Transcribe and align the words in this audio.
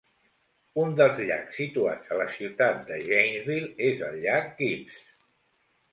Un 0.83 0.95
dels 0.99 1.19
llacs 1.27 1.59
situats 1.59 2.15
a 2.15 2.17
la 2.21 2.27
ciutat 2.37 2.81
de 2.89 2.99
Janesville 3.11 3.71
és 3.91 4.05
el 4.09 4.19
llac 4.25 4.51
Gibbs. 4.63 4.99